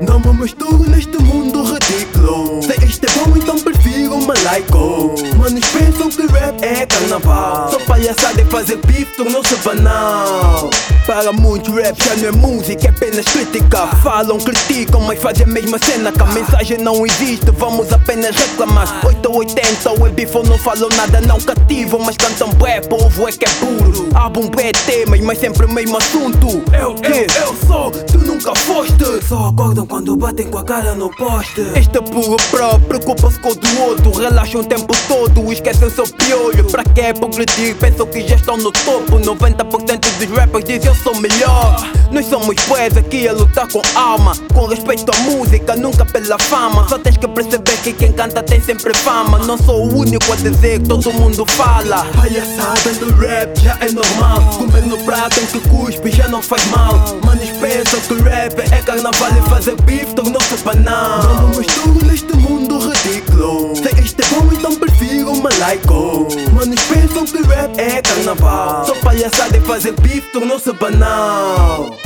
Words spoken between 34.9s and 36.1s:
todo, esquecem seu